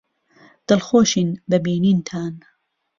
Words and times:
دڵخۆشین 0.67 1.29
بە 1.49 1.57
بینینتان. 1.65 2.33